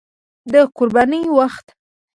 د 0.51 0.53
قربانۍ 0.77 1.21
وخت 1.37 1.65